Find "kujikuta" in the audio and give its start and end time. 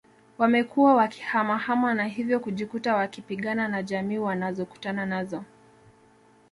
2.39-2.95